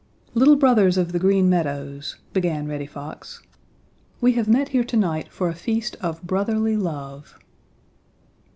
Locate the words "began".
2.33-2.67